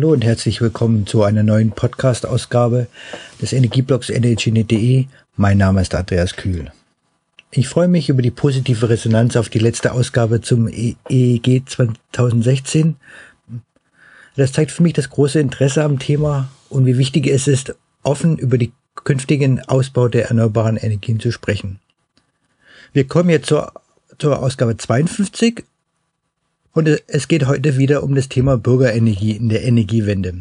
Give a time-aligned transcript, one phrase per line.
[0.00, 2.86] Hallo und herzlich willkommen zu einer neuen Podcast-Ausgabe
[3.42, 5.04] des Energieblogs energynet.de.
[5.36, 6.72] Mein Name ist Andreas Kühl.
[7.50, 12.96] Ich freue mich über die positive Resonanz auf die letzte Ausgabe zum EEG 2016.
[14.36, 18.38] Das zeigt für mich das große Interesse am Thema und wie wichtig es ist, offen
[18.38, 21.78] über die künftigen Ausbau der erneuerbaren Energien zu sprechen.
[22.94, 23.74] Wir kommen jetzt zur,
[24.18, 25.62] zur Ausgabe 52
[26.72, 30.34] und es geht heute wieder um das Thema Bürgerenergie in der Energiewende.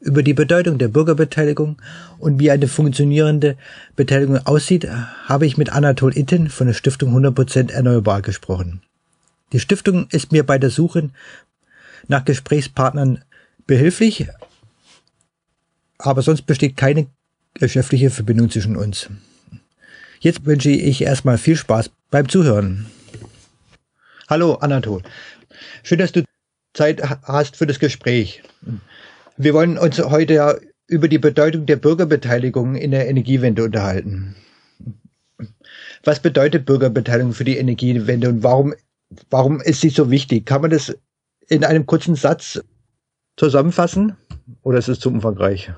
[0.00, 1.80] Über die Bedeutung der Bürgerbeteiligung
[2.18, 3.56] und wie eine funktionierende
[3.96, 4.86] Beteiligung aussieht,
[5.24, 8.82] habe ich mit Anatol Itten von der Stiftung 100% Erneuerbar gesprochen.
[9.52, 11.10] Die Stiftung ist mir bei der Suche
[12.08, 13.24] nach Gesprächspartnern
[13.66, 14.26] behilflich,
[15.98, 17.06] aber sonst besteht keine
[17.54, 19.08] geschäftliche Verbindung zwischen uns.
[20.20, 22.86] Jetzt wünsche ich erstmal viel Spaß beim Zuhören.
[24.28, 25.02] Hallo Anatol.
[25.82, 26.22] Schön, dass du
[26.74, 28.42] Zeit hast für das Gespräch.
[29.36, 30.54] Wir wollen uns heute ja
[30.86, 34.36] über die Bedeutung der Bürgerbeteiligung in der Energiewende unterhalten.
[36.04, 38.74] Was bedeutet Bürgerbeteiligung für die Energiewende und warum,
[39.30, 40.46] warum ist sie so wichtig?
[40.46, 40.94] Kann man das
[41.48, 42.62] in einem kurzen Satz
[43.36, 44.16] zusammenfassen
[44.62, 45.70] oder ist es zu umfangreich?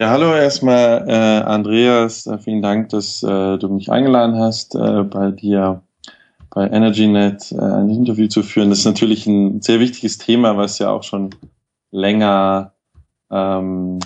[0.00, 2.28] Ja, hallo erstmal, äh, Andreas.
[2.42, 5.82] Vielen Dank, dass äh, du mich eingeladen hast, äh, bei dir
[6.54, 8.70] bei EnergyNet äh, ein Interview zu führen.
[8.70, 11.30] Das ist natürlich ein sehr wichtiges Thema, was ja auch schon
[11.90, 12.72] länger
[13.30, 13.98] ähm,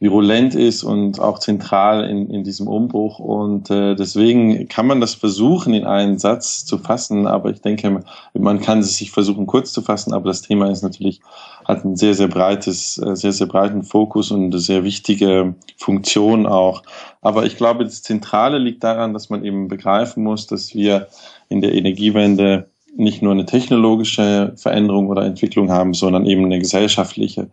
[0.00, 3.18] virulent ist und auch zentral in, in diesem Umbruch.
[3.18, 8.02] Und äh, deswegen kann man das versuchen, in einen Satz zu fassen, aber ich denke,
[8.32, 11.20] man kann es sich versuchen, kurz zu fassen, aber das Thema ist natürlich,
[11.68, 16.46] hat ein sehr, sehr breites, äh, sehr, sehr breiten Fokus und eine sehr wichtige Funktion
[16.46, 16.82] auch.
[17.20, 21.08] Aber ich glaube, das Zentrale liegt daran, dass man eben begreifen muss, dass wir
[21.50, 27.50] in der Energiewende nicht nur eine technologische Veränderung oder Entwicklung haben, sondern eben eine gesellschaftliche.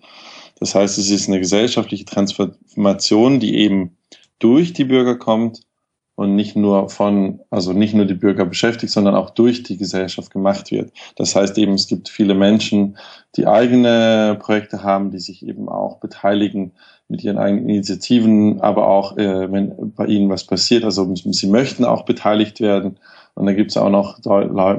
[0.59, 3.97] Das heißt, es ist eine gesellschaftliche Transformation, die eben
[4.39, 5.64] durch die Bürger kommt
[6.15, 10.31] und nicht nur von, also nicht nur die Bürger beschäftigt, sondern auch durch die Gesellschaft
[10.31, 10.91] gemacht wird.
[11.17, 12.97] Das heißt eben, es gibt viele Menschen,
[13.35, 16.71] die eigene Projekte haben, die sich eben auch beteiligen
[17.09, 21.85] mit ihren eigenen Initiativen, aber auch, äh, wenn bei ihnen was passiert, also sie möchten
[21.85, 22.97] auch beteiligt werden.
[23.35, 24.19] Und dann gibt es auch noch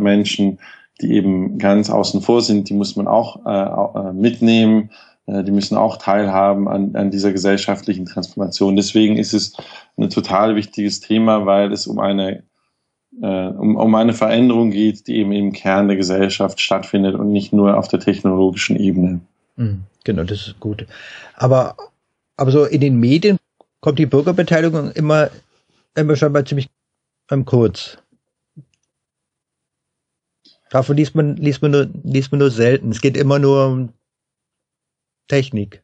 [0.01, 0.59] Menschen,
[1.01, 4.91] die eben ganz außen vor sind, die muss man auch äh, äh mitnehmen
[5.27, 8.77] die müssen auch teilhaben an, an dieser gesellschaftlichen Transformation.
[8.77, 9.55] Deswegen ist es
[9.97, 12.45] ein total wichtiges Thema, weil es um eine
[13.23, 17.53] äh, um, um eine Veränderung geht, die eben im Kern der Gesellschaft stattfindet und nicht
[17.53, 19.21] nur auf der technologischen Ebene.
[19.57, 20.87] Mhm, genau, das ist gut.
[21.35, 21.77] Aber,
[22.37, 23.39] aber so in den Medien
[23.81, 25.31] kommt die Bürgerbeteiligung immer,
[25.95, 26.69] immer schon mal ziemlich
[27.45, 27.99] kurz.
[30.71, 32.91] Davon liest man, liest man nur, liest man nur selten.
[32.91, 33.89] Es geht immer nur um
[35.29, 35.83] Technik.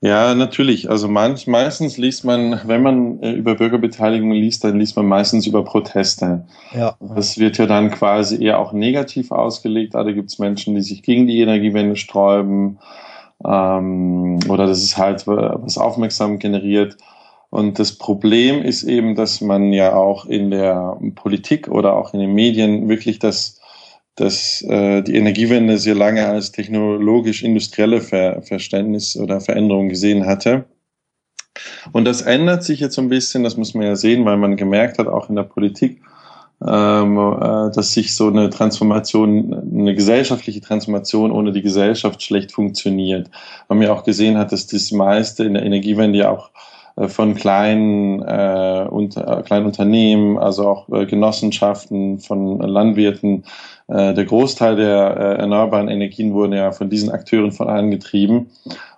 [0.00, 0.88] Ja, natürlich.
[0.88, 5.46] Also manch, meistens liest man, wenn man äh, über Bürgerbeteiligung liest, dann liest man meistens
[5.46, 6.46] über Proteste.
[6.72, 6.96] Ja.
[7.00, 9.94] Das wird ja dann quasi eher auch negativ ausgelegt.
[9.94, 12.78] Da gibt es Menschen, die sich gegen die Energiewende sträuben.
[13.44, 16.96] Ähm, oder das ist halt was aufmerksam generiert.
[17.50, 22.20] Und das Problem ist eben, dass man ja auch in der Politik oder auch in
[22.20, 23.57] den Medien wirklich das
[24.18, 30.64] dass äh, die Energiewende sehr lange als technologisch-industrielle Ver Verständnis oder Veränderung gesehen hatte.
[31.92, 34.56] Und das ändert sich jetzt so ein bisschen, das muss man ja sehen, weil man
[34.56, 36.00] gemerkt hat, auch in der Politik,
[36.66, 43.30] ähm, äh, dass sich so eine Transformation, eine gesellschaftliche Transformation ohne die Gesellschaft schlecht funktioniert.
[43.68, 46.50] Man ja auch gesehen hat, dass das meiste in der Energiewende ja auch
[47.06, 53.44] von kleinen, äh, unter, kleinen Unternehmen, also auch äh, Genossenschaften, von Landwirten
[53.88, 58.50] äh, der Großteil der äh, erneuerbaren Energien wurden ja von diesen Akteuren von angetrieben.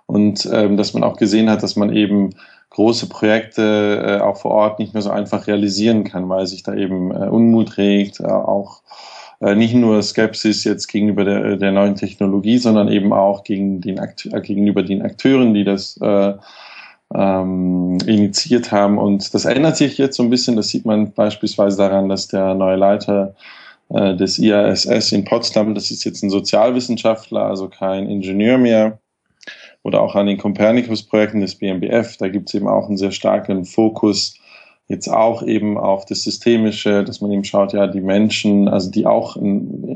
[0.05, 2.31] Und ähm, dass man auch gesehen hat, dass man eben
[2.71, 6.73] große Projekte äh, auch vor Ort nicht mehr so einfach realisieren kann, weil sich da
[6.73, 8.81] eben äh, Unmut regt, äh, auch
[9.41, 13.99] äh, nicht nur Skepsis jetzt gegenüber der, der neuen Technologie, sondern eben auch gegen den
[13.99, 16.33] Akte äh, gegenüber den Akteuren, die das äh,
[17.13, 18.97] ähm, initiiert haben.
[18.97, 20.55] Und das ändert sich jetzt so ein bisschen.
[20.55, 23.35] Das sieht man beispielsweise daran, dass der neue Leiter
[23.89, 25.75] äh, des IASS in Potsdam.
[25.75, 28.99] Das ist jetzt ein Sozialwissenschaftler, also kein Ingenieur mehr.
[29.83, 32.17] Oder auch an den Copernicus-Projekten des BMBF.
[32.17, 34.35] Da gibt es eben auch einen sehr starken Fokus
[34.91, 39.07] jetzt auch eben auf das Systemische, dass man eben schaut, ja, die Menschen, also die
[39.07, 39.37] auch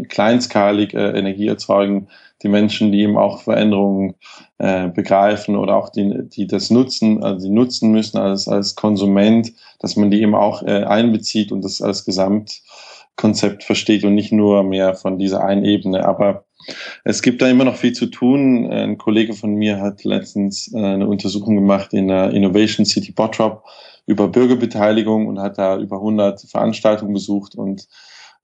[0.07, 2.07] kleinskalig äh, Energie erzeugen,
[2.41, 4.15] die Menschen, die eben auch Veränderungen
[4.57, 9.51] äh, begreifen oder auch die, die das nutzen, also die nutzen müssen als, als Konsument,
[9.79, 12.61] dass man die eben auch äh, einbezieht und das als Gesamt
[13.17, 16.05] Konzept versteht und nicht nur mehr von dieser einen Ebene.
[16.05, 16.45] Aber
[17.03, 18.71] Es gibt da immer noch viel zu tun.
[18.71, 23.63] Ein Kollege von mir hat letztens äh, eine Untersuchung gemacht in der Innovation City Bottrop
[24.07, 27.87] über Bürgerbeteiligung und hat da über 100 Veranstaltungen besucht und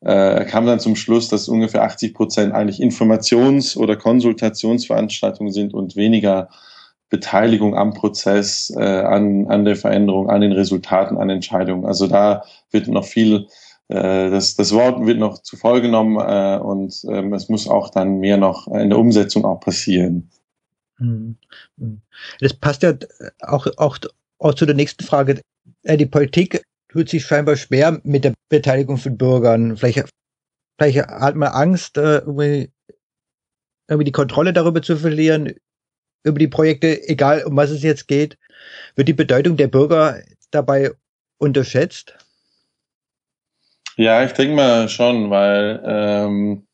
[0.04, 5.74] äh, er kam dann zum Schluss, dass ungefähr 80 Prozent eigentlich Informations- oder Konsultationsveranstaltungen sind
[5.74, 6.50] und weniger
[7.10, 11.86] Beteiligung am Prozess, äh, an, an der Veränderung, an den Resultaten, an Entscheidungen.
[11.86, 13.48] Also da wird noch viel,
[13.94, 18.20] das, das Wort wird noch zu voll genommen äh, und ähm, es muss auch dann
[18.20, 20.30] mehr noch in der Umsetzung auch passieren.
[21.00, 21.38] Mhm.
[21.78, 22.02] Mhm.
[22.40, 22.94] Das passt ja
[23.42, 23.98] auch, auch,
[24.40, 25.42] auch zu der nächsten Frage.
[25.84, 29.78] Äh, die Politik tut sich scheinbar schwer mit der Beteiligung von Bürgern.
[29.78, 30.10] Vielleicht,
[30.78, 32.72] vielleicht hat man Angst, äh, irgendwie,
[33.88, 35.54] irgendwie die Kontrolle darüber zu verlieren,
[36.24, 38.38] über die Projekte, egal um was es jetzt geht.
[38.96, 40.22] Wird die Bedeutung der Bürger
[40.52, 40.92] dabei
[41.40, 42.16] unterschätzt?
[43.98, 46.68] Ja, ich denke mal schon, weil ähm,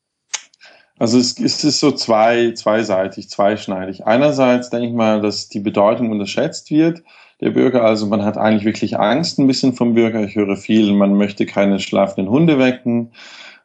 [0.99, 4.05] also es, es ist so zwei, zweiseitig, zweischneidig.
[4.05, 7.03] Einerseits denke ich mal, dass die Bedeutung unterschätzt wird
[7.39, 7.83] der Bürger.
[7.83, 10.23] Also man hat eigentlich wirklich Angst ein bisschen vom Bürger.
[10.23, 13.11] Ich höre viel, man möchte keine schlafenden Hunde wecken.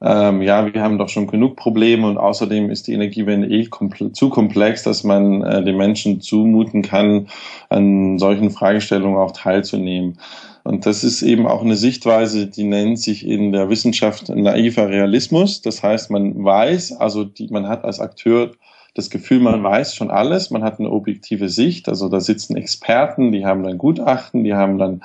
[0.04, 4.12] Ähm, ja, wir haben doch schon genug Probleme und außerdem ist die Energiewende eh komple
[4.12, 7.28] zu komplex, dass man äh, den Menschen zumuten kann,
[7.69, 10.19] an solchen Fragestellungen auch teilzunehmen.
[10.64, 15.62] Und das ist eben auch eine Sichtweise, die nennt sich in der Wissenschaft naiver Realismus.
[15.62, 18.52] Das heißt, man weiß, also die, man hat als Akteur
[18.94, 21.88] das Gefühl, man weiß schon alles, man hat eine objektive Sicht.
[21.88, 25.02] Also da sitzen Experten, die haben dann Gutachten, die haben dann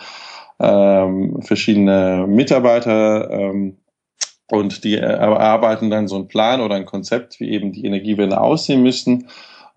[0.60, 3.78] ähm, verschiedene Mitarbeiter ähm,
[4.50, 8.82] und die erarbeiten dann so einen Plan oder ein Konzept, wie eben die Energiewende aussehen
[8.82, 9.28] müssen.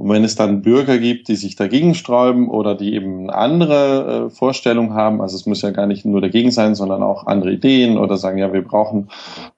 [0.00, 4.30] Und wenn es dann Bürger gibt, die sich dagegen sträuben oder die eben andere äh,
[4.30, 7.98] Vorstellung haben, also es muss ja gar nicht nur dagegen sein, sondern auch andere Ideen
[7.98, 9.10] oder sagen, ja, wir brauchen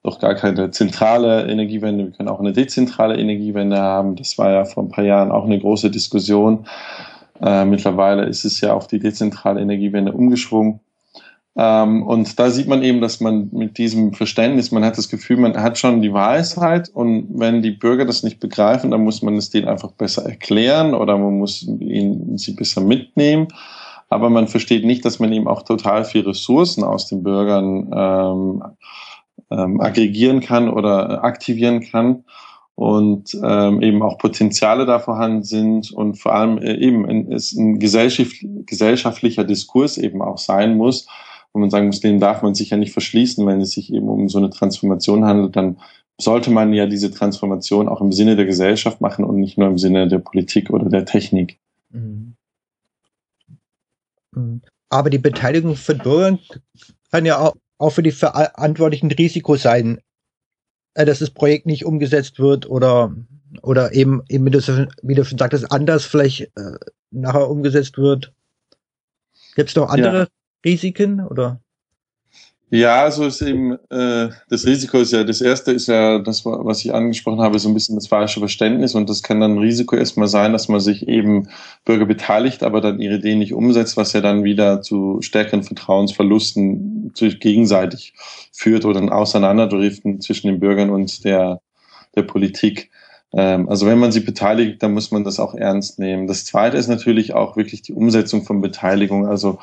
[0.03, 4.17] doch gar keine zentrale Energiewende, wir können auch eine dezentrale Energiewende haben.
[4.17, 6.65] Das war ja vor ein paar Jahren auch eine große Diskussion.
[7.41, 10.81] Äh, mittlerweile ist es ja auf die dezentrale Energiewende umgeschwungen.
[11.55, 15.37] Ähm, und da sieht man eben, dass man mit diesem Verständnis, man hat das Gefühl,
[15.37, 19.37] man hat schon die Weisheit und wenn die Bürger das nicht begreifen, dann muss man
[19.37, 23.47] es denen einfach besser erklären oder man muss ihnen sie besser mitnehmen.
[24.09, 28.63] Aber man versteht nicht, dass man eben auch total viel Ressourcen aus den Bürgern ähm,
[29.51, 32.23] ähm, aggregieren kann oder aktivieren kann
[32.75, 37.79] und ähm, eben auch Potenziale da vorhanden sind und vor allem äh, eben es ein
[37.79, 41.07] gesellschaftlicher Diskurs eben auch sein muss,
[41.53, 44.09] wo man sagen muss, den darf man sich ja nicht verschließen, wenn es sich eben
[44.09, 45.77] um so eine Transformation handelt, dann
[46.19, 49.77] sollte man ja diese Transformation auch im Sinne der Gesellschaft machen und nicht nur im
[49.77, 51.59] Sinne der Politik oder der Technik.
[51.89, 52.35] Mhm.
[54.31, 54.61] Mhm.
[54.89, 56.39] Aber die Beteiligung von Bürgern
[57.11, 59.99] kann ja auch, auch für die Verantwortlichen Risiko sein,
[60.95, 63.15] äh, dass das Projekt nicht umgesetzt wird oder
[63.61, 66.77] oder eben, eben wie, du, wie du schon sagtest, anders vielleicht äh,
[67.11, 68.33] nachher umgesetzt wird.
[69.55, 70.27] Gibt es noch andere ja.
[70.63, 71.59] Risiken oder?
[72.69, 76.83] Ja, also ist eben äh, das Risiko ist ja das erste ist ja das, was
[76.83, 79.95] ich angesprochen habe, so ein bisschen das falsche Verständnis und das kann dann ein Risiko
[79.95, 81.49] erstmal sein, dass man sich eben
[81.85, 87.11] Bürger beteiligt, aber dann ihre Ideen nicht umsetzt, was ja dann wieder zu stärkeren Vertrauensverlusten
[87.15, 88.15] sich gegenseitig
[88.51, 91.61] führt oder ein Auseinanderdriften zwischen den Bürgern und der
[92.15, 92.89] der Politik.
[93.33, 96.27] Ähm, also wenn man sie beteiligt, dann muss man das auch ernst nehmen.
[96.27, 99.27] Das zweite ist natürlich auch wirklich die Umsetzung von Beteiligung.
[99.27, 99.59] Also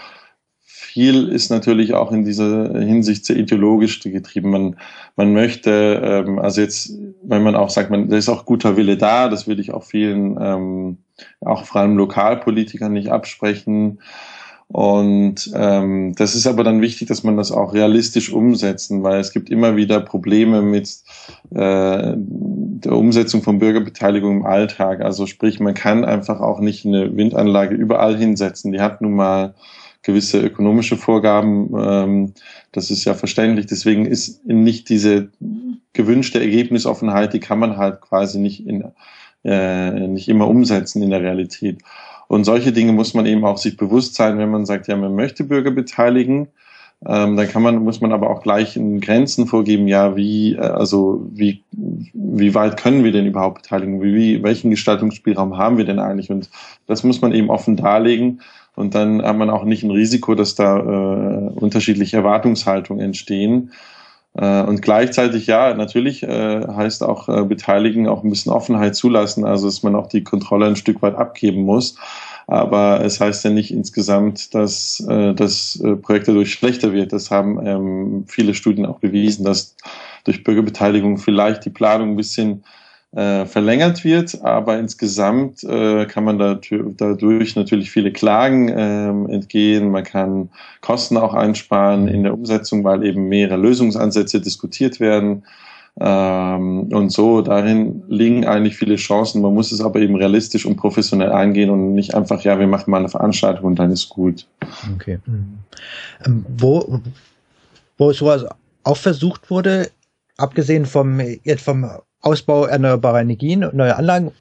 [0.90, 4.50] viel ist natürlich auch in dieser Hinsicht sehr ideologisch getrieben.
[4.50, 4.76] Man,
[5.14, 6.92] man möchte, ähm, also jetzt,
[7.22, 9.84] wenn man auch sagt, man, da ist auch guter Wille da, das will ich auch
[9.84, 10.98] vielen, ähm,
[11.40, 14.00] auch vor allem Lokalpolitikern nicht absprechen.
[14.66, 19.32] Und ähm, das ist aber dann wichtig, dass man das auch realistisch umsetzen, weil es
[19.32, 20.88] gibt immer wieder Probleme mit
[21.50, 25.02] äh, der Umsetzung von Bürgerbeteiligung im Alltag.
[25.02, 28.72] Also sprich, man kann einfach auch nicht eine Windanlage überall hinsetzen.
[28.72, 29.54] Die hat nun mal
[30.02, 31.70] gewisse ökonomische Vorgaben.
[31.78, 32.32] Ähm,
[32.72, 33.66] das ist ja verständlich.
[33.66, 35.30] Deswegen ist nicht diese
[35.92, 38.84] gewünschte Ergebnisoffenheit, die kann man halt quasi nicht in
[39.44, 41.80] äh, nicht immer umsetzen in der Realität.
[42.28, 45.14] Und solche Dinge muss man eben auch sich bewusst sein, wenn man sagt, ja, man
[45.14, 46.48] möchte Bürger beteiligen.
[47.06, 50.58] Ähm, dann kann man, muss man aber auch gleich in Grenzen vorgeben, ja, wie, äh,
[50.58, 54.02] also wie, wie weit können wir denn überhaupt beteiligen?
[54.02, 56.30] Wie, wie, welchen Gestaltungsspielraum haben wir denn eigentlich?
[56.30, 56.50] Und
[56.86, 58.42] das muss man eben offen darlegen.
[58.80, 63.72] Und dann hat man auch nicht ein Risiko, dass da äh, unterschiedliche Erwartungshaltungen entstehen.
[64.34, 69.44] Äh, und gleichzeitig, ja, natürlich äh, heißt auch äh, Beteiligen auch ein bisschen Offenheit zulassen,
[69.44, 71.96] also dass man auch die Kontrolle ein Stück weit abgeben muss.
[72.46, 77.12] Aber es heißt ja nicht insgesamt, dass äh, das äh, Projekt dadurch schlechter wird.
[77.12, 79.76] Das haben ähm, viele Studien auch bewiesen, dass
[80.24, 82.64] durch Bürgerbeteiligung vielleicht die Planung ein bisschen
[83.12, 86.60] äh, verlängert wird, aber insgesamt äh, kann man da,
[86.96, 89.90] dadurch natürlich viele Klagen äh, entgehen.
[89.90, 90.50] Man kann
[90.80, 95.42] Kosten auch einsparen in der Umsetzung, weil eben mehrere Lösungsansätze diskutiert werden.
[95.98, 99.42] Ähm, und so darin liegen eigentlich viele Chancen.
[99.42, 102.92] Man muss es aber eben realistisch und professionell angehen und nicht einfach, ja, wir machen
[102.92, 104.46] mal eine Veranstaltung und dann ist gut.
[104.94, 105.18] Okay.
[106.24, 107.00] Ähm, wo,
[107.98, 108.46] wo sowas
[108.84, 109.90] auch versucht wurde,
[110.36, 111.90] abgesehen vom jetzt vom
[112.20, 114.32] Ausbau erneuerbarer Energien und neuer Anlagen,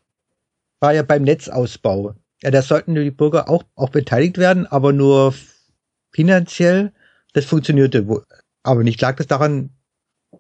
[0.79, 2.15] war ja beim Netzausbau.
[2.41, 5.33] Ja, da sollten die Bürger auch, auch beteiligt werden, aber nur
[6.12, 6.93] finanziell.
[7.33, 8.05] Das funktionierte
[8.63, 9.01] aber nicht.
[9.01, 9.71] Lag das daran,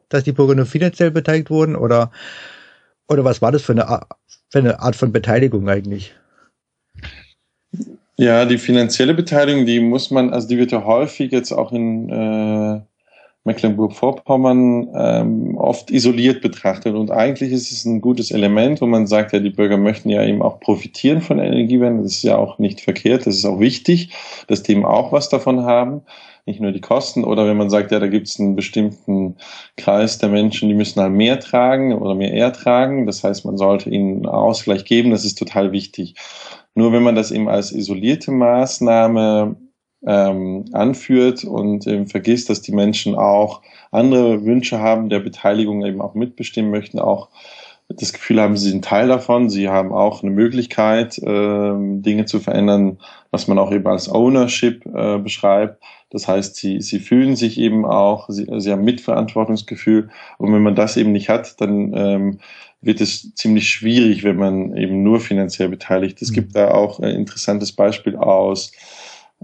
[0.07, 2.11] dass die Bürger nur finanziell beteiligt wurden oder,
[3.07, 4.01] oder was war das für eine,
[4.49, 6.13] für eine Art von Beteiligung eigentlich?
[8.17, 12.09] Ja, die finanzielle Beteiligung, die muss man, also die wird ja häufig jetzt auch in
[12.09, 12.81] äh,
[13.49, 16.95] Mecklenburg-Vorpommern ähm, oft isoliert betrachtet.
[16.95, 20.23] Und eigentlich ist es ein gutes Element, wo man sagt, ja, die Bürger möchten ja
[20.23, 22.03] eben auch profitieren von der Energiewende.
[22.03, 24.11] Das ist ja auch nicht verkehrt, das ist auch wichtig,
[24.47, 26.01] dass die eben auch was davon haben
[26.45, 27.23] nicht nur die Kosten.
[27.23, 29.35] Oder wenn man sagt, ja, da gibt es einen bestimmten
[29.77, 33.05] Kreis der Menschen, die müssen halt mehr tragen oder mehr eher tragen.
[33.05, 35.11] Das heißt, man sollte ihnen einen Ausgleich geben.
[35.11, 36.15] Das ist total wichtig.
[36.73, 39.55] Nur wenn man das eben als isolierte Maßnahme
[40.05, 46.01] ähm, anführt und eben vergisst, dass die Menschen auch andere Wünsche haben, der Beteiligung eben
[46.01, 47.29] auch mitbestimmen möchten, auch
[47.89, 52.39] das Gefühl haben, sie sind Teil davon, sie haben auch eine Möglichkeit, äh, Dinge zu
[52.39, 52.99] verändern,
[53.31, 55.81] was man auch eben als Ownership äh, beschreibt.
[56.11, 60.09] Das heißt, sie, sie fühlen sich eben auch, sie, sie haben Mitverantwortungsgefühl.
[60.37, 62.39] Und wenn man das eben nicht hat, dann ähm,
[62.81, 66.21] wird es ziemlich schwierig, wenn man eben nur finanziell beteiligt.
[66.21, 66.35] Es mhm.
[66.35, 68.71] gibt da auch ein interessantes Beispiel aus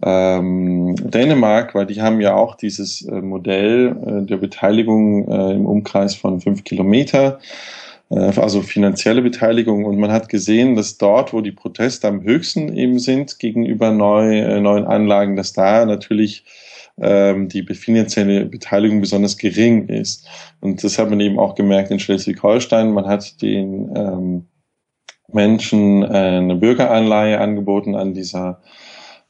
[0.03, 5.65] ähm, Dänemark, weil die haben ja auch dieses äh, Modell äh, der Beteiligung äh, im
[5.65, 7.39] Umkreis von fünf Kilometer,
[8.09, 9.85] äh, also finanzielle Beteiligung.
[9.85, 14.37] Und man hat gesehen, dass dort, wo die Proteste am höchsten eben sind gegenüber neu,
[14.37, 16.43] äh, neuen Anlagen, dass da natürlich
[16.97, 20.27] ähm, die finanzielle Beteiligung besonders gering ist.
[20.61, 22.91] Und das hat man eben auch gemerkt in Schleswig-Holstein.
[22.91, 24.45] Man hat den ähm,
[25.31, 28.61] Menschen äh, eine Bürgeranleihe angeboten an dieser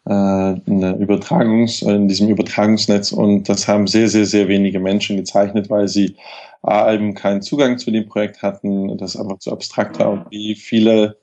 [0.09, 3.12] eine Übertragungs, äh, in diesem Übertragungsnetz.
[3.12, 6.15] Und das haben sehr, sehr, sehr wenige Menschen gezeichnet, weil sie
[6.62, 10.55] A, eben keinen Zugang zu dem Projekt hatten, das einfach zu abstrakt war und wie
[10.55, 11.17] viele,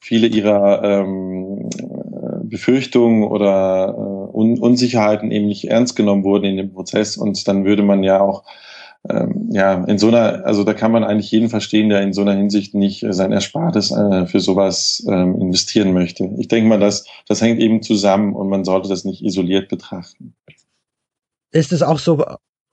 [0.00, 1.68] viele ihrer ähm,
[2.44, 7.18] Befürchtungen oder äh, Un Unsicherheiten eben nicht ernst genommen wurden in dem Prozess.
[7.18, 8.44] Und dann würde man ja auch
[9.08, 12.20] ähm, ja, in so einer, also da kann man eigentlich jeden verstehen, der in so
[12.20, 16.30] einer Hinsicht nicht äh, sein Erspartes äh, für sowas ähm, investieren möchte.
[16.38, 20.34] Ich denke mal, das, das hängt eben zusammen und man sollte das nicht isoliert betrachten.
[21.50, 22.24] Ist es auch so,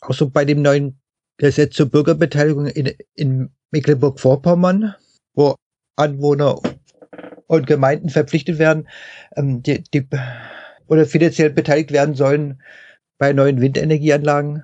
[0.02, 1.00] auch so bei dem neuen
[1.38, 4.96] Gesetz zur Bürgerbeteiligung in, in Mecklenburg-Vorpommern,
[5.34, 5.56] wo
[5.96, 6.60] Anwohner
[7.48, 8.88] und Gemeinden verpflichtet werden,
[9.36, 10.08] ähm, die, die,
[10.88, 12.62] oder finanziell beteiligt werden sollen
[13.18, 14.64] bei neuen Windenergieanlagen?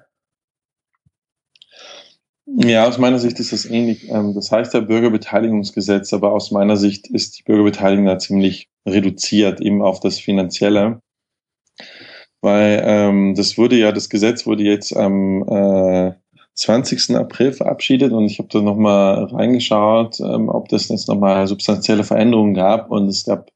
[2.47, 4.09] Ja, aus meiner Sicht ist das ähnlich.
[4.09, 9.61] Ähm, das heißt ja Bürgerbeteiligungsgesetz, aber aus meiner Sicht ist die Bürgerbeteiligung da ziemlich reduziert,
[9.61, 11.01] eben auf das Finanzielle.
[12.41, 16.13] Weil ähm, das wurde ja, das Gesetz wurde jetzt am äh,
[16.53, 17.15] 20.
[17.15, 22.53] April verabschiedet und ich habe da nochmal reingeschaut, ähm, ob das jetzt nochmal substanzielle Veränderungen
[22.53, 23.51] gab und es gab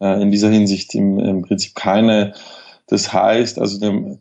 [0.00, 2.34] äh, in dieser Hinsicht im, im Prinzip keine.
[2.88, 4.20] Das heißt, also dem,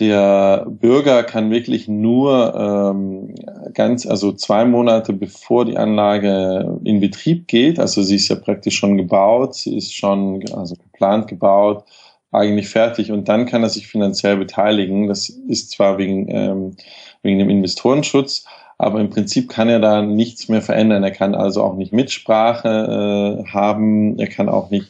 [0.00, 3.34] der Bürger kann wirklich nur ähm,
[3.74, 8.76] ganz, also zwei Monate bevor die Anlage in Betrieb geht, also sie ist ja praktisch
[8.76, 11.84] schon gebaut, sie ist schon also geplant gebaut,
[12.30, 15.08] eigentlich fertig und dann kann er sich finanziell beteiligen.
[15.08, 16.76] Das ist zwar wegen, ähm,
[17.22, 18.44] wegen dem Investorenschutz,
[18.76, 21.02] aber im Prinzip kann er da nichts mehr verändern.
[21.02, 24.88] Er kann also auch nicht Mitsprache äh, haben, er kann auch nicht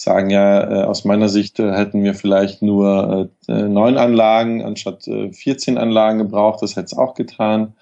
[0.00, 5.02] sagen, ja, äh, aus meiner Sicht äh, hätten wir vielleicht nur äh, neun Anlagen anstatt
[5.04, 6.62] 14 Anlagen gebraucht.
[6.62, 7.74] Das hätte es auch getan.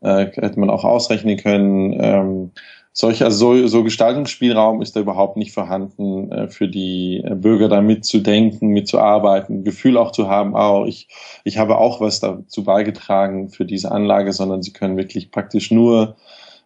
[0.00, 1.96] hätte man auch ausrechnen können.
[1.98, 2.50] Ähm,
[2.92, 8.68] solch, also so, so Gestaltungsspielraum ist da überhaupt nicht vorhanden für die Bürger da mitzudenken,
[8.70, 11.08] mitzuarbeiten, Gefühl auch zu haben, oh, ich,
[11.44, 16.16] ich habe auch was dazu beigetragen für diese Anlage, sondern sie können wirklich praktisch nur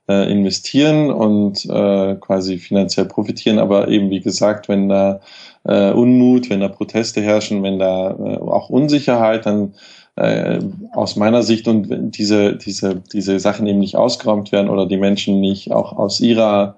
[0.08, 3.58] äh, investieren und äh, quasi finanziell profitieren.
[3.58, 5.20] Aber eben, wie gesagt, wenn da
[5.64, 9.74] äh, Unmut, wenn da Proteste herrschen, wenn da äh, auch Unsicherheit, dann
[10.16, 10.60] äh,
[10.92, 14.96] aus meiner Sicht und wenn diese, diese, diese Sachen eben nicht ausgeräumt werden oder die
[14.96, 16.76] Menschen nicht auch aus ihrer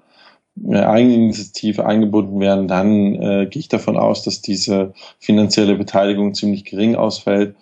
[0.66, 6.64] äh, Eigeninitiative eingebunden werden, dann äh, gehe ich davon aus, dass diese finanzielle Beteiligung ziemlich
[6.64, 7.54] gering ausfällt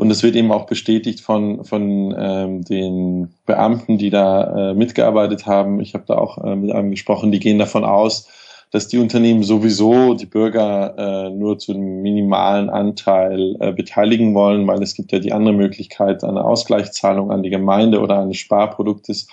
[0.00, 5.44] Und es wird eben auch bestätigt von, von ähm, den Beamten, die da äh, mitgearbeitet
[5.44, 5.78] haben.
[5.78, 8.26] Ich habe da auch äh, mit einem gesprochen, die gehen davon aus,
[8.70, 14.66] dass die Unternehmen sowieso die Bürger äh, nur zu einem minimalen Anteil äh, beteiligen wollen,
[14.66, 19.28] weil es gibt ja die andere Möglichkeit eine Ausgleichszahlung an die Gemeinde oder eines Sparproduktes,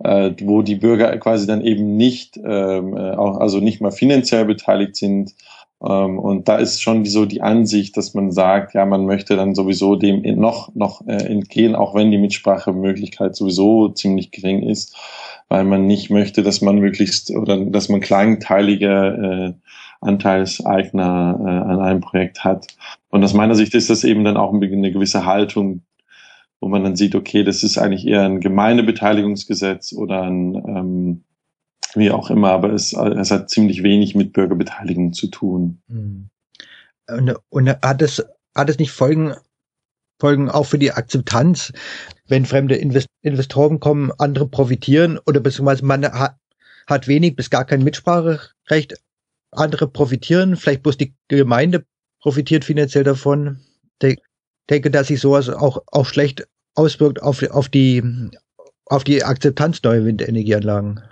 [0.00, 4.44] äh, wo die Bürger quasi dann eben nicht, ähm, äh, auch, also nicht mal finanziell
[4.44, 5.32] beteiligt sind.
[5.86, 9.54] Ähm, und da ist schon so die Ansicht, dass man sagt, ja, man möchte dann
[9.54, 14.96] sowieso dem noch, noch äh, entgehen, auch wenn die Mitsprachemöglichkeit sowieso ziemlich gering ist
[15.48, 19.60] weil man nicht möchte, dass man möglichst oder dass man kleinteilige äh,
[20.00, 22.66] Anteilseigner äh, an einem Projekt hat.
[23.10, 25.82] Und aus meiner Sicht ist das eben dann auch eine gewisse Haltung,
[26.60, 31.24] wo man dann sieht, okay, das ist eigentlich eher ein Gemeindebeteiligungsgesetz oder ein ähm,
[31.96, 35.80] wie auch immer, aber es, es hat ziemlich wenig mit Bürgerbeteiligung zu tun.
[35.88, 36.28] Hm.
[37.08, 38.24] Und, und hat es
[38.54, 39.34] hat es nicht Folgen
[40.20, 41.72] Folgen auch für die Akzeptanz,
[42.28, 46.36] wenn fremde Invest Investoren kommen, andere profitieren oder beziehungsweise man hat,
[46.86, 48.94] hat wenig bis gar kein Mitspracherecht,
[49.50, 51.84] andere profitieren, vielleicht bloß die Gemeinde
[52.20, 53.60] profitiert finanziell davon.
[54.02, 54.18] Ich
[54.70, 58.02] denke, dass sich sowas auch, auch schlecht auswirkt auf, auf die,
[58.86, 61.02] auf die Akzeptanz neuer Windenergieanlagen.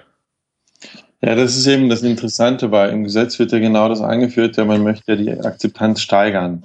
[1.25, 4.65] Ja, das ist eben das Interessante, weil im Gesetz wird ja genau das eingeführt, ja,
[4.65, 6.65] man möchte ja die Akzeptanz steigern.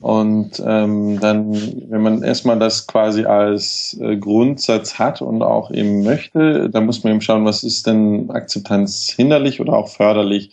[0.00, 1.52] Und ähm, dann,
[1.90, 7.04] wenn man erstmal das quasi als äh, Grundsatz hat und auch eben möchte, dann muss
[7.04, 10.50] man eben schauen, was ist denn Akzeptanz hinderlich oder auch förderlich.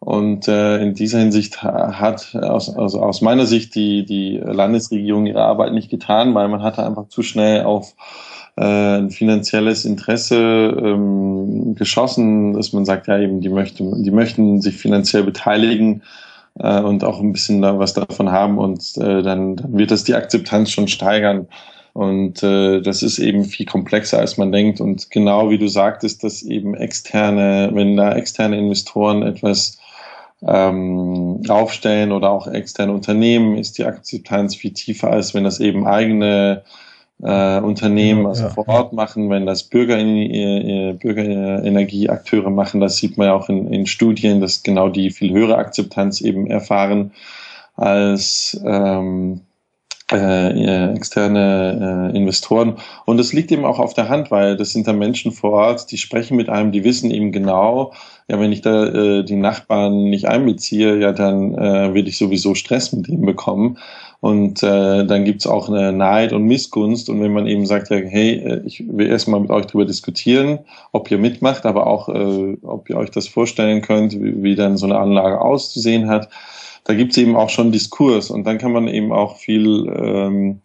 [0.00, 5.44] Und äh, in dieser Hinsicht hat aus, also aus meiner Sicht die, die Landesregierung ihre
[5.44, 7.94] Arbeit nicht getan, weil man hatte einfach zu schnell auf
[8.56, 14.60] äh, ein finanzielles Interesse ähm, geschossen, dass man sagt, ja eben, die möchten, die möchten
[14.60, 16.02] sich finanziell beteiligen
[16.58, 20.04] äh, und auch ein bisschen da was davon haben und äh, dann, dann wird das
[20.04, 21.48] die Akzeptanz schon steigern.
[21.94, 24.80] Und äh, das ist eben viel komplexer, als man denkt.
[24.80, 29.78] Und genau wie du sagtest, dass eben externe, wenn da externe Investoren etwas
[30.46, 35.86] ähm, aufstellen oder auch externe Unternehmen, ist die Akzeptanz viel tiefer, als wenn das eben
[35.86, 36.62] eigene
[37.22, 38.50] äh, Unternehmen, also ja.
[38.50, 43.72] vor Ort machen, wenn das Bürger, äh, Bürgerenergieakteure machen, das sieht man ja auch in,
[43.72, 47.12] in Studien, dass genau die viel höhere Akzeptanz eben erfahren
[47.76, 49.42] als ähm,
[50.12, 52.76] äh, externe äh, Investoren.
[53.06, 55.90] Und das liegt eben auch auf der Hand, weil das sind da Menschen vor Ort,
[55.90, 57.92] die sprechen mit einem, die wissen eben genau,
[58.28, 62.54] ja, wenn ich da äh, die Nachbarn nicht einbeziehe, ja, dann äh, werde ich sowieso
[62.54, 63.78] Stress mit ihm bekommen.
[64.22, 67.10] Und äh, dann gibt's auch eine Neid und Missgunst.
[67.10, 70.60] Und wenn man eben sagt, hey, äh, ich will erstmal mit euch darüber diskutieren,
[70.92, 74.76] ob ihr mitmacht, aber auch, äh, ob ihr euch das vorstellen könnt, wie, wie dann
[74.76, 76.28] so eine Anlage auszusehen hat,
[76.84, 78.30] da gibt's eben auch schon Diskurs.
[78.30, 80.60] Und dann kann man eben auch viel ähm,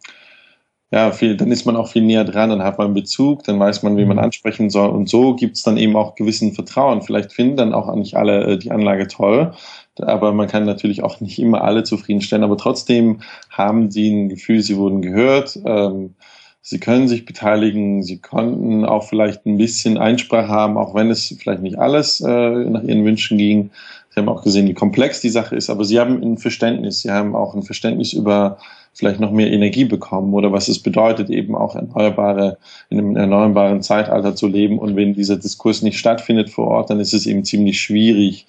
[0.90, 3.82] ja, viel, dann ist man auch viel näher dran, dann hat man Bezug, dann weiß
[3.82, 4.22] man, wie man mhm.
[4.24, 4.88] ansprechen soll.
[4.88, 7.02] Und so gibt's dann eben auch gewissen Vertrauen.
[7.02, 9.52] Vielleicht finden dann auch nicht alle äh, die Anlage toll,
[10.00, 12.44] aber man kann natürlich auch nicht immer alle zufriedenstellen.
[12.44, 13.20] Aber trotzdem
[13.50, 15.58] haben sie ein Gefühl, sie wurden gehört.
[15.66, 16.14] Ähm,
[16.62, 21.34] sie können sich beteiligen, sie konnten auch vielleicht ein bisschen Einsprache haben, auch wenn es
[21.38, 23.70] vielleicht nicht alles äh, nach ihren Wünschen ging.
[24.10, 27.02] Sie haben auch gesehen, wie komplex die Sache ist, aber sie haben ein Verständnis.
[27.02, 28.58] Sie haben auch ein Verständnis über
[28.94, 32.58] vielleicht noch mehr Energie bekommen oder was es bedeutet, eben auch erneuerbare,
[32.90, 34.78] in einem erneuerbaren Zeitalter zu leben.
[34.78, 38.46] Und wenn dieser Diskurs nicht stattfindet vor Ort, dann ist es eben ziemlich schwierig,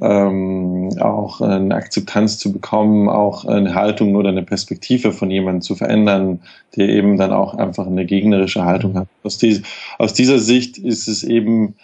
[0.00, 5.76] ähm, auch eine Akzeptanz zu bekommen, auch eine Haltung oder eine Perspektive von jemandem zu
[5.76, 6.40] verändern,
[6.76, 9.08] der eben dann auch einfach eine gegnerische Haltung hat.
[9.22, 9.62] Aus, die,
[9.98, 11.74] aus dieser Sicht ist es eben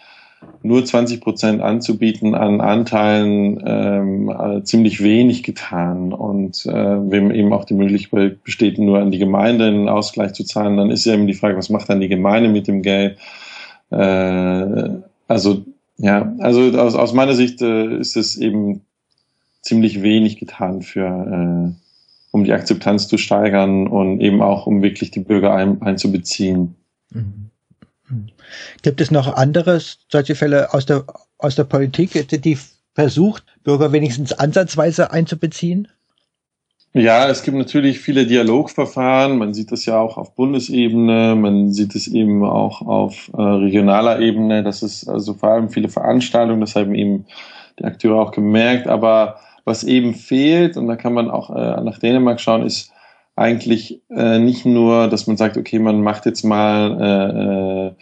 [0.63, 6.13] nur 20 Prozent anzubieten an Anteilen ähm, äh, ziemlich wenig getan.
[6.13, 10.45] Und äh, wenn eben auch die Möglichkeit besteht, nur an die Gemeinde einen Ausgleich zu
[10.45, 13.19] zahlen, dann ist ja eben die Frage, was macht dann die Gemeinde mit dem Geld?
[13.91, 14.91] Äh,
[15.29, 15.65] also
[15.97, 18.83] ja, also aus, aus meiner Sicht äh, ist es eben
[19.61, 21.75] ziemlich wenig getan für äh,
[22.33, 26.77] um die Akzeptanz zu steigern und eben auch um wirklich die Bürger ein, einzubeziehen.
[27.11, 27.51] Mhm.
[28.83, 31.05] Gibt es noch andere solche Fälle aus der,
[31.39, 32.59] aus der Politik, die
[32.95, 35.89] versucht, Bürger wenigstens ansatzweise einzubeziehen?
[36.93, 39.39] Ja, es gibt natürlich viele Dialogverfahren.
[39.39, 44.19] Man sieht das ja auch auf Bundesebene, man sieht es eben auch auf äh, regionaler
[44.19, 44.65] Ebene.
[44.65, 47.27] Das ist also vor allem viele Veranstaltungen, das haben eben
[47.79, 48.89] die Akteure auch gemerkt.
[48.89, 52.90] Aber was eben fehlt, und da kann man auch äh, nach Dänemark schauen, ist
[53.41, 57.93] eigentlich äh, nicht nur, dass man sagt, okay, man macht jetzt mal äh, äh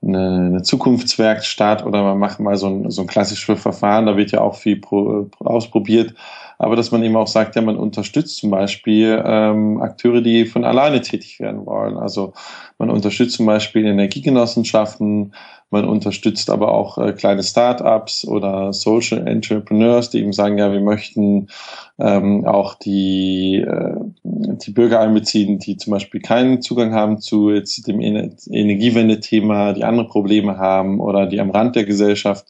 [0.00, 4.30] eine, eine Zukunftswerkstatt oder man macht mal so ein, so ein klassisches Verfahren, da wird
[4.30, 6.14] ja auch viel pro, ausprobiert.
[6.58, 10.64] Aber dass man eben auch sagt, ja, man unterstützt zum Beispiel ähm, Akteure, die von
[10.64, 11.96] alleine tätig werden wollen.
[11.96, 12.32] Also
[12.78, 15.34] man unterstützt zum Beispiel Energiegenossenschaften,
[15.70, 20.80] man unterstützt aber auch äh, kleine Start-ups oder Social Entrepreneurs, die eben sagen, ja, wir
[20.80, 21.48] möchten
[21.98, 23.94] ähm, auch die, äh,
[24.24, 30.08] die Bürger einbeziehen, die zum Beispiel keinen Zugang haben zu jetzt dem Energiewende-Thema, die andere
[30.08, 32.46] Probleme haben oder die am Rand der Gesellschaft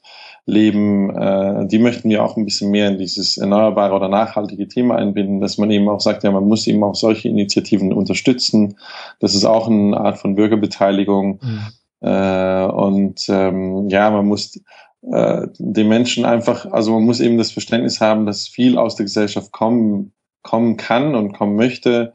[0.49, 4.97] leben, äh, die möchten wir auch ein bisschen mehr in dieses erneuerbare oder nachhaltige Thema
[4.97, 8.79] einbinden, dass man eben auch sagt, ja, man muss eben auch solche Initiativen unterstützen.
[9.21, 11.41] Das ist auch eine Art von Bürgerbeteiligung.
[11.43, 11.61] Mhm.
[12.01, 14.59] Äh, und ähm, ja, man muss
[15.03, 19.05] äh, den Menschen einfach, also man muss eben das Verständnis haben, dass viel aus der
[19.05, 22.15] Gesellschaft kommen, kommen kann und kommen möchte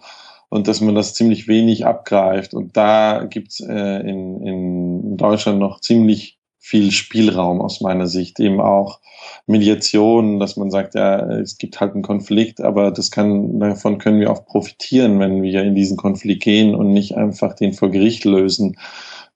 [0.50, 2.56] und dass man das ziemlich wenig abgreift.
[2.56, 8.62] Und da gibt's äh, in, in Deutschland noch ziemlich viel Spielraum aus meiner Sicht, eben
[8.62, 9.02] auch
[9.48, 14.22] Mediation, dass man sagt, ja, es gibt halt einen Konflikt, aber das kann, davon können
[14.22, 18.24] wir auch profitieren, wenn wir in diesen Konflikt gehen und nicht einfach den vor Gericht
[18.24, 18.78] lösen.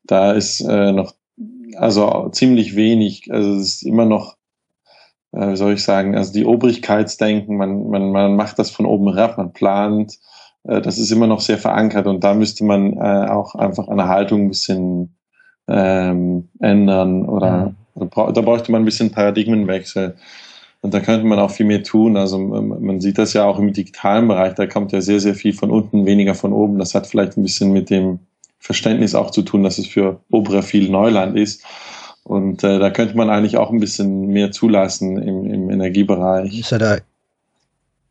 [0.05, 1.15] Da ist äh, noch
[1.75, 4.37] also ziemlich wenig, also es ist immer noch,
[5.33, 9.13] äh, wie soll ich sagen, also die Obrigkeitsdenken, man, man, man macht das von oben
[9.13, 10.17] herab, man plant,
[10.63, 14.07] äh, das ist immer noch sehr verankert und da müsste man äh, auch einfach eine
[14.07, 15.16] Haltung ein bisschen
[15.67, 18.09] ähm, ändern oder mhm.
[18.15, 20.15] da bräuchte man ein bisschen Paradigmenwechsel.
[20.81, 22.15] Und da könnte man auch viel mehr tun.
[22.17, 25.53] Also man sieht das ja auch im digitalen Bereich, da kommt ja sehr, sehr viel
[25.53, 26.77] von unten, weniger von oben.
[26.77, 28.19] Das hat vielleicht ein bisschen mit dem
[28.59, 31.63] Verständnis auch zu tun, dass es für Obra viel Neuland ist.
[32.23, 36.59] Und äh, da könnte man eigentlich auch ein bisschen mehr zulassen im, im Energiebereich.
[36.59, 36.97] Ist ja da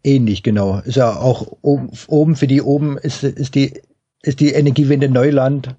[0.02, 0.80] ähnlich, genau.
[0.84, 3.74] Ist ja auch oben, oben für die oben ist, ist die
[4.22, 5.74] ist die Energiewende Neuland.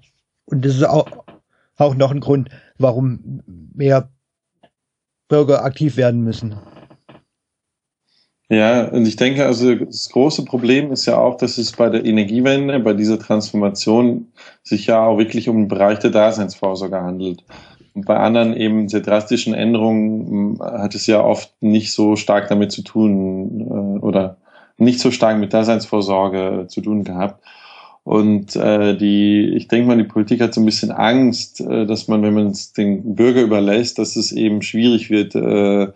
[0.46, 1.06] Und das ist auch,
[1.78, 3.42] auch noch ein Grund, warum
[3.74, 4.10] mehr
[5.28, 6.56] Bürger aktiv werden müssen.
[8.50, 12.06] Ja, und ich denke, also das große Problem ist ja auch, dass es bei der
[12.06, 17.44] Energiewende, bei dieser Transformation sich ja auch wirklich um den Bereich der Daseinsvorsorge handelt.
[17.92, 22.48] Und bei anderen eben sehr drastischen Änderungen hm, hat es ja oft nicht so stark
[22.48, 24.38] damit zu tun äh, oder
[24.78, 27.44] nicht so stark mit Daseinsvorsorge zu tun gehabt.
[28.08, 32.08] Und äh, die, ich denke mal, die Politik hat so ein bisschen Angst, äh, dass
[32.08, 35.88] man, wenn man es den Bürger überlässt, dass es eben schwierig wird, äh,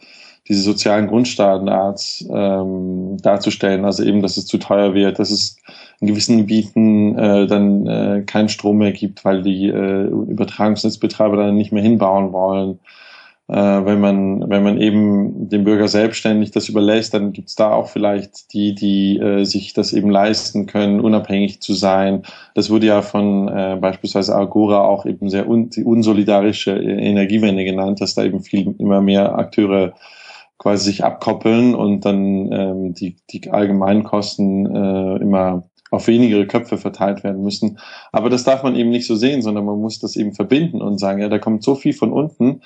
[0.47, 3.87] diese sozialen Grundstandards ähm, darzustellen.
[3.87, 5.57] Also eben, dass es zu teuer wird, dass es
[6.01, 11.57] in gewissen Gebieten äh, dann äh, keinen Strom mehr gibt, weil die äh, Übertragungsnetzbetreiber dann
[11.57, 12.79] nicht mehr hinbauen wollen.
[13.49, 17.89] Äh, wenn man wenn man eben dem Bürger selbstständig das überlässt, dann gibt's da auch
[17.89, 22.23] vielleicht die, die äh, sich das eben leisten können, unabhängig zu sein.
[22.55, 28.01] Das wurde ja von äh, beispielsweise Agora auch eben sehr un die unsolidarische Energiewende genannt,
[28.01, 29.95] dass da eben viel immer mehr Akteure
[30.59, 36.79] quasi sich abkoppeln und dann ähm, die, die allgemeinen Kosten äh, immer auf wenigere Köpfe
[36.79, 37.79] verteilt werden müssen.
[38.13, 40.99] Aber das darf man eben nicht so sehen, sondern man muss das eben verbinden und
[40.99, 42.63] sagen, ja, da kommt so viel von unten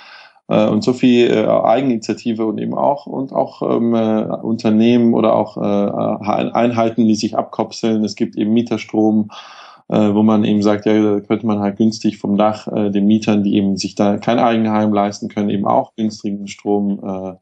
[0.48, 5.56] und so viel äh, Eigeninitiative und eben auch und auch ähm, äh, Unternehmen oder auch
[5.56, 8.04] äh, Einheiten, die sich abkopseln.
[8.04, 9.30] Es gibt eben Mieterstrom,
[9.88, 13.06] äh, wo man eben sagt, ja, da könnte man halt günstig vom Dach äh, den
[13.06, 17.32] Mietern, die eben sich da kein Eigenheim leisten können, eben auch günstigen Strom äh,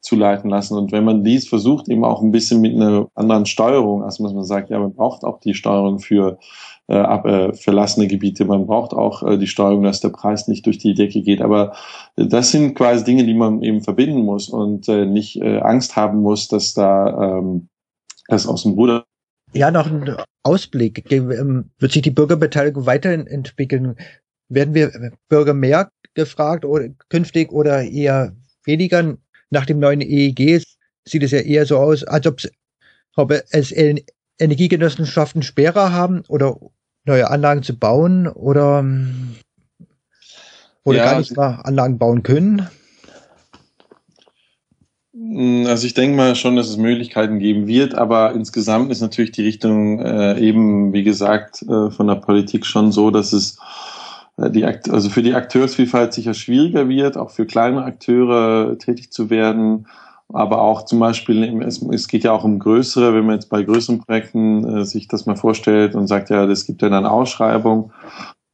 [0.00, 0.76] zuleiten lassen.
[0.76, 4.44] Und wenn man dies versucht, eben auch ein bisschen mit einer anderen Steuerung, also man
[4.44, 6.38] sagt, ja, man braucht auch die Steuerung für
[6.86, 10.66] äh, ab, äh, verlassene Gebiete, man braucht auch äh, die Steuerung, dass der Preis nicht
[10.66, 11.42] durch die Decke geht.
[11.42, 11.72] Aber
[12.16, 15.96] äh, das sind quasi Dinge, die man eben verbinden muss und äh, nicht äh, Angst
[15.96, 17.68] haben muss, dass da ähm,
[18.28, 19.04] das aus dem Ruder
[19.54, 21.10] ja, noch ein Ausblick.
[21.10, 23.96] Ähm, wird sich die Bürgerbeteiligung weiterentwickeln?
[24.48, 29.16] Werden wir Bürger mehr gefragt oder künftig oder eher weniger?
[29.50, 30.62] Nach dem neuen EEG
[31.06, 32.40] sieht es ja eher so aus, als ob
[33.50, 33.74] es
[34.38, 36.56] Energiegenossenschaften schwerer haben oder
[37.04, 38.84] neue Anlagen zu bauen oder,
[40.84, 42.68] oder ja, gar nicht mal Anlagen bauen können.
[45.12, 49.32] Hm, also ich denke mal schon, dass es Möglichkeiten geben wird, aber insgesamt ist natürlich
[49.32, 53.58] die Richtung äh, eben, wie gesagt, äh, von der Politik schon so, dass es
[54.38, 59.30] äh, die, also für die Akteursvielfalt sicher schwieriger wird, auch für kleine Akteure tätig zu
[59.30, 59.86] werden.
[60.30, 64.00] Aber auch zum Beispiel, es, geht ja auch um größere, wenn man jetzt bei größeren
[64.00, 67.92] Projekten äh, sich das mal vorstellt und sagt, ja, das gibt ja dann Ausschreibung.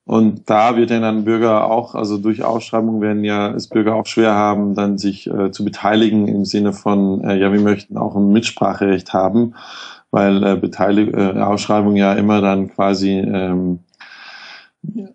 [0.06, 4.06] Und da wird ja dann Bürger auch, also durch Ausschreibung werden ja es Bürger auch
[4.06, 8.14] schwer haben, dann sich äh, zu beteiligen im Sinne von, äh, ja, wir möchten auch
[8.14, 9.54] ein Mitspracherecht haben,
[10.10, 13.80] weil äh, Beteilig äh, Ausschreibung ja immer dann quasi ähm,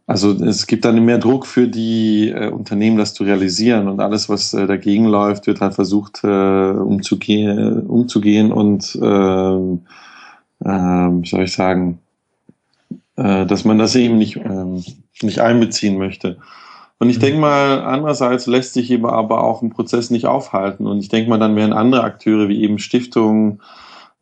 [0.07, 4.29] also es gibt dann mehr Druck für die äh, Unternehmen, das zu realisieren und alles,
[4.29, 9.81] was äh, dagegen läuft, wird halt versucht äh, umzugehen, umzugehen und ähm,
[10.63, 11.99] äh, wie soll ich sagen,
[13.15, 14.81] äh, dass man das eben nicht, äh,
[15.21, 16.37] nicht einbeziehen möchte.
[16.99, 17.21] Und ich mhm.
[17.21, 20.85] denke mal, andererseits lässt sich eben aber auch ein Prozess nicht aufhalten.
[20.85, 23.61] Und ich denke mal, dann wären andere Akteure wie eben Stiftungen,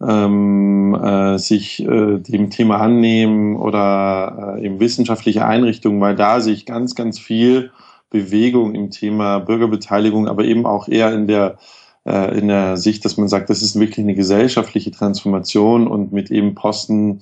[0.05, 6.65] ähm, äh, sich äh, dem Thema annehmen oder äh, eben wissenschaftliche Einrichtungen, weil da sich
[6.65, 7.71] ganz, ganz viel
[8.09, 11.57] Bewegung im Thema Bürgerbeteiligung, aber eben auch eher in der
[12.05, 16.31] äh, in der Sicht, dass man sagt, das ist wirklich eine gesellschaftliche Transformation und mit
[16.31, 17.21] eben Posten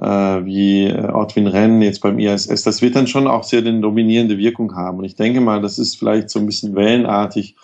[0.00, 3.80] äh, wie äh, Ortwin Renn jetzt beim ISS, das wird dann schon auch sehr eine
[3.80, 4.98] dominierende Wirkung haben.
[4.98, 7.56] Und ich denke mal, das ist vielleicht so ein bisschen wellenartig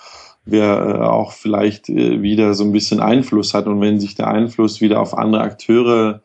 [0.45, 4.29] wer äh, auch vielleicht äh, wieder so ein bisschen Einfluss hat und wenn sich der
[4.29, 6.21] Einfluss wieder auf andere Akteure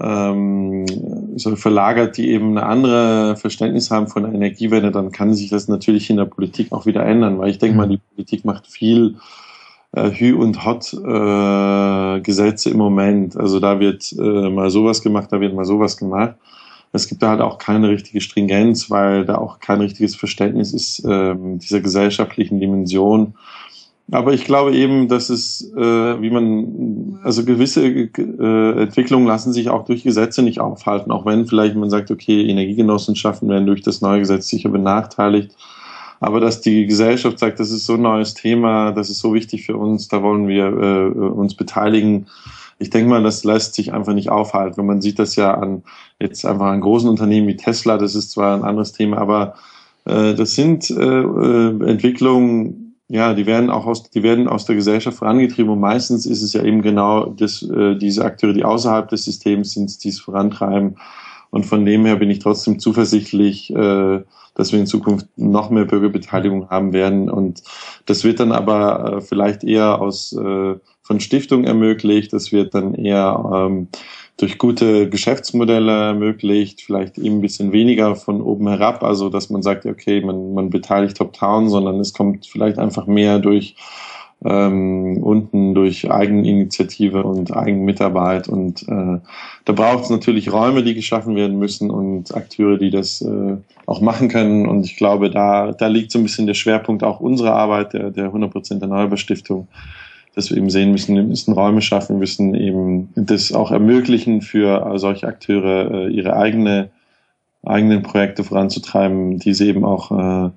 [0.00, 0.84] ähm,
[1.36, 5.68] so verlagert, die eben eine andere Verständnis haben von der Energiewende, dann kann sich das
[5.68, 7.92] natürlich in der Politik auch wieder ändern, weil ich denke mal, mhm.
[7.92, 9.16] die Politik macht viel
[9.92, 13.36] äh, Hü und Hot äh, Gesetze im Moment.
[13.36, 16.34] Also da wird äh, mal sowas gemacht, da wird mal sowas gemacht.
[16.96, 21.04] Es gibt da halt auch keine richtige Stringenz, weil da auch kein richtiges Verständnis ist
[21.08, 23.34] ähm, dieser gesellschaftlichen Dimension.
[24.10, 25.80] Aber ich glaube eben, dass es, äh,
[26.22, 31.46] wie man, also gewisse äh, Entwicklungen lassen sich auch durch Gesetze nicht aufhalten, auch wenn
[31.46, 35.56] vielleicht man sagt, okay, Energiegenossenschaften werden durch das neue Gesetz sicher benachteiligt.
[36.20, 39.66] Aber dass die Gesellschaft sagt, das ist so ein neues Thema, das ist so wichtig
[39.66, 42.26] für uns, da wollen wir äh, uns beteiligen,
[42.78, 44.76] ich denke mal, das lässt sich einfach nicht aufhalten.
[44.76, 45.82] Wenn man sieht das ja an
[46.20, 49.54] jetzt einfach an großen Unternehmen wie Tesla, das ist zwar ein anderes Thema, aber
[50.04, 54.74] äh, das sind äh, äh, Entwicklungen, ja, die werden auch aus, die werden aus der
[54.74, 59.08] Gesellschaft vorangetrieben und meistens ist es ja eben genau das, äh, diese Akteure, die außerhalb
[59.08, 60.96] des Systems sind, die es vorantreiben.
[61.50, 64.22] Und von dem her bin ich trotzdem zuversichtlich, äh,
[64.54, 67.30] dass wir in Zukunft noch mehr Bürgerbeteiligung haben werden.
[67.30, 67.62] Und
[68.06, 70.74] das wird dann aber äh, vielleicht eher aus äh,
[71.06, 72.32] von Stiftungen ermöglicht.
[72.32, 73.88] Das wird dann eher ähm,
[74.36, 79.62] durch gute Geschäftsmodelle ermöglicht, vielleicht eben ein bisschen weniger von oben herab, also dass man
[79.62, 83.76] sagt, okay, man, man beteiligt Top-Town, sondern es kommt vielleicht einfach mehr durch
[84.44, 88.48] ähm, unten durch Eigeninitiative und Eigenmitarbeit.
[88.48, 89.18] Und äh,
[89.64, 94.00] da braucht es natürlich Räume, die geschaffen werden müssen und Akteure, die das äh, auch
[94.00, 94.66] machen können.
[94.66, 98.10] Und ich glaube, da, da liegt so ein bisschen der Schwerpunkt auch unserer Arbeit, der,
[98.10, 99.68] der 100% Erneuerbar Stiftung,
[100.36, 104.92] dass wir eben sehen müssen, wir müssen Räume schaffen, müssen eben das auch ermöglichen für
[104.98, 106.90] solche Akteure, äh, ihre eigene,
[107.64, 110.50] eigenen Projekte voranzutreiben, die sie eben auch äh,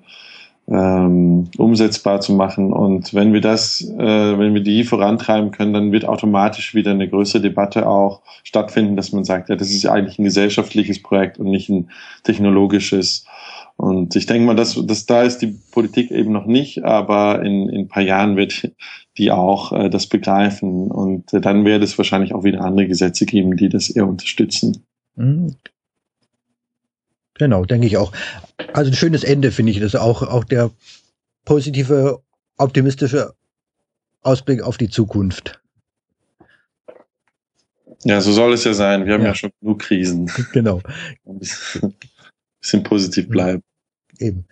[0.68, 2.74] ähm, umsetzbar zu machen.
[2.74, 7.08] Und wenn wir das, äh, wenn wir die vorantreiben können, dann wird automatisch wieder eine
[7.08, 11.50] größere Debatte auch stattfinden, dass man sagt, ja, das ist eigentlich ein gesellschaftliches Projekt und
[11.50, 11.88] nicht ein
[12.22, 13.24] technologisches.
[13.80, 17.70] Und ich denke mal, dass, dass da ist die Politik eben noch nicht, aber in,
[17.70, 18.70] in ein paar Jahren wird
[19.16, 20.90] die auch äh, das begreifen.
[20.90, 24.84] Und äh, dann wird es wahrscheinlich auch wieder andere Gesetze geben, die das eher unterstützen.
[25.16, 25.56] Mhm.
[27.38, 28.12] Genau, denke ich auch.
[28.74, 30.70] Also ein schönes Ende finde ich das auch, auch der
[31.46, 32.20] positive,
[32.58, 33.32] optimistische
[34.20, 35.58] Ausblick auf die Zukunft.
[38.04, 39.06] Ja, so soll es ja sein.
[39.06, 40.30] Wir haben ja, ja schon genug Krisen.
[40.52, 40.82] Genau.
[41.24, 41.94] Ein bisschen,
[42.60, 43.62] bisschen positiv bleiben.
[44.20, 44.44] Eben.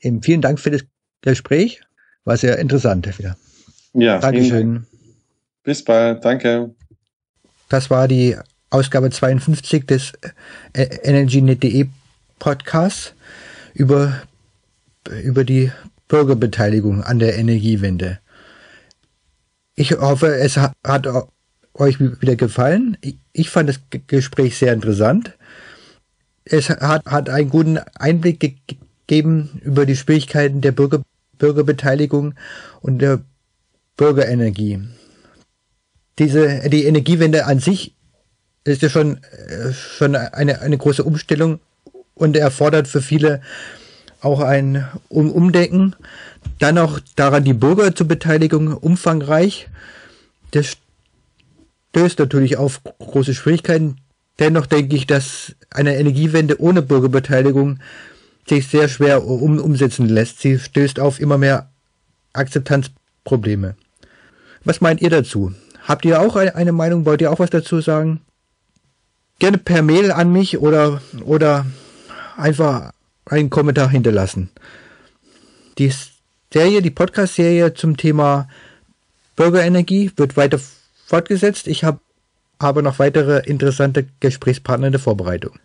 [0.00, 0.22] Eben.
[0.22, 0.84] Vielen Dank für das
[1.22, 1.80] Gespräch.
[2.24, 3.36] War sehr interessant wieder.
[3.92, 4.86] Ja, Dankeschön.
[5.64, 6.24] Bis bald.
[6.24, 6.74] Danke.
[7.68, 8.36] Das war die
[8.70, 10.12] Ausgabe 52 des
[10.72, 11.86] EnergyNet.de
[12.38, 13.14] Podcast
[13.74, 14.22] über,
[15.22, 15.72] über die
[16.06, 18.20] Bürgerbeteiligung an der Energiewende.
[19.74, 21.08] Ich hoffe, es hat
[21.74, 22.96] euch wieder gefallen.
[23.32, 25.36] Ich fand das Gespräch sehr interessant.
[26.44, 31.02] Es hat, hat einen guten Einblick gegeben über die Schwierigkeiten der Bürger,
[31.38, 32.34] Bürgerbeteiligung
[32.80, 33.20] und der
[33.96, 34.80] Bürgerenergie.
[36.18, 37.94] Diese, die Energiewende an sich
[38.64, 41.60] ist ja schon, äh, schon eine, eine große Umstellung
[42.14, 43.40] und erfordert für viele
[44.20, 45.94] auch ein Umdenken.
[46.58, 49.68] Dann noch daran die Bürger zur Beteiligung umfangreich.
[50.50, 50.76] Das
[51.90, 53.98] stößt natürlich auf große Schwierigkeiten.
[54.38, 57.78] Dennoch denke ich, dass eine Energiewende ohne Bürgerbeteiligung
[58.48, 60.40] sich sehr schwer um, umsetzen lässt.
[60.40, 61.70] Sie stößt auf immer mehr
[62.32, 63.76] Akzeptanzprobleme.
[64.64, 65.52] Was meint ihr dazu?
[65.84, 67.06] Habt ihr auch eine Meinung?
[67.06, 68.20] Wollt ihr auch was dazu sagen?
[69.38, 71.66] Gerne per Mail an mich oder, oder
[72.36, 72.92] einfach
[73.24, 74.50] einen Kommentar hinterlassen.
[75.78, 75.92] Die
[76.52, 78.48] Serie, die Podcast-Serie zum Thema
[79.36, 80.60] Bürgerenergie wird weiter
[81.06, 81.68] fortgesetzt.
[81.68, 82.00] Ich habe
[82.58, 85.58] aber noch weitere interessante Gesprächspartner in der Vorbereitung.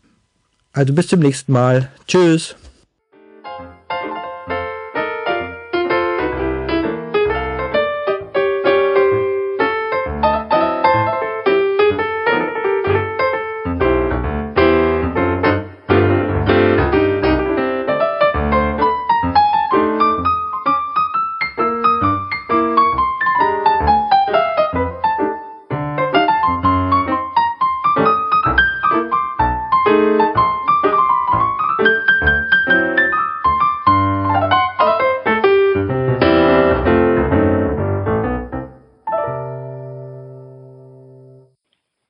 [0.72, 1.90] Also bis zum nächsten Mal.
[2.08, 2.56] Tschüss.